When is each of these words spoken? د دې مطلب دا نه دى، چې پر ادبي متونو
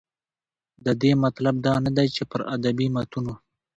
د 0.85 0.87
دې 1.01 1.11
مطلب 1.23 1.55
دا 1.65 1.75
نه 1.85 1.91
دى، 1.97 2.07
چې 2.15 2.21
پر 2.31 2.41
ادبي 2.55 2.87
متونو 2.95 3.33